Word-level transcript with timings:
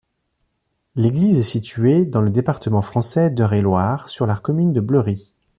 L'église 0.95 1.37
est 1.37 1.43
située 1.43 2.05
dans 2.05 2.21
le 2.21 2.31
département 2.31 2.81
français 2.81 3.29
d'Eure-et-Loir, 3.29 4.09
sur 4.09 4.25
la 4.25 4.35
commune 4.35 4.73
de 4.73 4.81
Bleury. 4.81 5.31